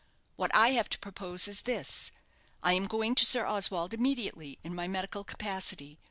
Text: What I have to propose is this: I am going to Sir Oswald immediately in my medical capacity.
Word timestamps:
What 0.35 0.49
I 0.55 0.69
have 0.69 0.89
to 0.89 0.97
propose 0.97 1.47
is 1.47 1.61
this: 1.61 2.09
I 2.63 2.73
am 2.73 2.87
going 2.87 3.13
to 3.13 3.23
Sir 3.23 3.45
Oswald 3.45 3.93
immediately 3.93 4.57
in 4.63 4.73
my 4.73 4.87
medical 4.87 5.23
capacity. 5.23 5.99